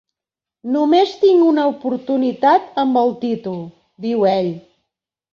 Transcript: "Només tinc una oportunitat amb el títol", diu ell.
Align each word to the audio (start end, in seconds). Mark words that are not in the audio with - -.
"Només 0.75 1.09
tinc 1.23 1.43
una 1.47 1.65
oportunitat 1.71 2.79
amb 2.85 2.97
el 3.01 3.13
títol", 3.25 3.59
diu 4.07 4.25
ell. 4.31 4.49